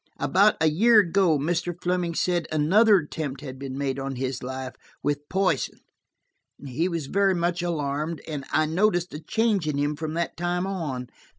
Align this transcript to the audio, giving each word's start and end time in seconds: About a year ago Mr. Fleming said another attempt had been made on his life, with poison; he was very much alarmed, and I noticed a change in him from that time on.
About 0.19 0.55
a 0.59 0.65
year 0.65 1.01
ago 1.01 1.37
Mr. 1.37 1.79
Fleming 1.79 2.15
said 2.15 2.47
another 2.51 2.97
attempt 2.97 3.41
had 3.41 3.59
been 3.59 3.77
made 3.77 3.99
on 3.99 4.15
his 4.15 4.41
life, 4.41 4.73
with 5.03 5.29
poison; 5.29 5.77
he 6.65 6.89
was 6.89 7.05
very 7.05 7.35
much 7.35 7.61
alarmed, 7.61 8.19
and 8.27 8.43
I 8.51 8.65
noticed 8.65 9.13
a 9.13 9.19
change 9.19 9.67
in 9.67 9.77
him 9.77 9.95
from 9.95 10.15
that 10.15 10.35
time 10.35 10.65
on. 10.65 11.05